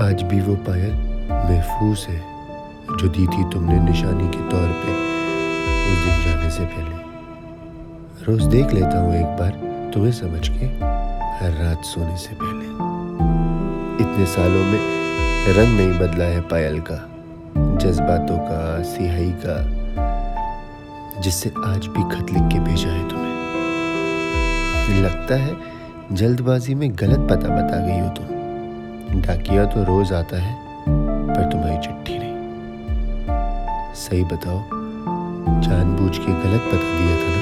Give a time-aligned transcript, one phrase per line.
[0.00, 0.92] आज भी वो पायल
[1.28, 2.18] महफूज है,
[2.96, 4.92] जो दी थी तुमने निशानी के तौर पे
[5.84, 9.52] उस दिन जाने से पहले। रोज देख लेता हूँ एक बार
[9.94, 10.66] तुम्हें समझ के,
[11.38, 12.66] हर रात सोने से पहले।
[14.04, 14.78] इतने सालों में
[15.54, 17.00] रंग नहीं बदला है पायल का,
[17.56, 19.58] जज्बातों का, सिहाई का,
[21.20, 23.34] जिससे आज भी खत लिख के भेजा है तुम्हें।
[25.02, 25.56] लगता है
[26.12, 28.35] जल्दबाजी में गलत पता बता गई हो तुम।
[29.26, 30.54] डाकिया तो रोज आता है,
[30.86, 32.34] पर तुम्हारी चिट्ठी नहीं।
[33.96, 34.60] सही बताओ,
[35.62, 37.35] जानबूझ के गलत बता दिया था